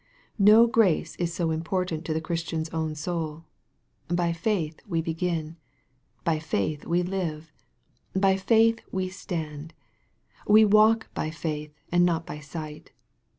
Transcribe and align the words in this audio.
No 0.39 0.65
grace 0.65 1.15
is 1.17 1.31
so 1.31 1.51
important 1.51 2.05
to 2.05 2.13
the 2.15 2.19
Christian's 2.21 2.69
own 2.71 2.95
soul. 2.95 3.45
By 4.07 4.33
faith 4.33 4.81
we 4.87 4.99
begin. 4.99 5.57
By 6.23 6.39
faith 6.39 6.85
we 6.87 7.03
live. 7.03 7.51
By 8.15 8.35
faith 8.35 8.79
we 8.91 9.09
stand. 9.09 9.75
We 10.47 10.65
walk 10.65 11.13
by 11.13 11.29
faith 11.29 11.77
and 11.91 12.03
not 12.03 12.25
by 12.25 12.39
sight. 12.39 12.91